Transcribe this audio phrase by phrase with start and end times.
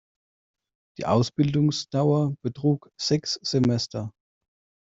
[0.97, 4.09] Die Ausbildungsdauer betrug sechs Semester.